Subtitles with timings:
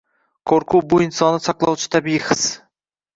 [0.51, 2.47] Qo‘rquv bu insonni saqlovchi tabiiy his.